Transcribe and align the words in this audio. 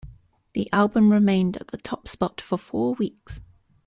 The 0.53 0.67
album 0.73 1.11
remained 1.11 1.57
at 1.57 1.67
the 1.67 1.77
top 1.77 2.07
spot 2.07 2.41
for 2.41 2.57
four 2.57 2.95
weeks. 2.95 3.39